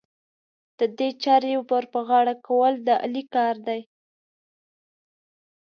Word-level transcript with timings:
د 0.79 0.81
دې 0.97 1.09
چارې 1.23 1.53
ور 1.69 1.85
پر 1.93 2.01
غاړه 2.07 2.35
کول، 2.47 2.73
د 2.87 2.89
علي 3.03 3.23
کار 3.35 3.55
دی. 3.67 3.81